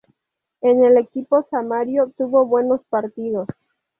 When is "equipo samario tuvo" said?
0.97-2.47